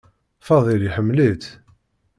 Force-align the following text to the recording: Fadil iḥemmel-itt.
Fadil 0.47 0.81
iḥemmel-itt. 0.89 1.45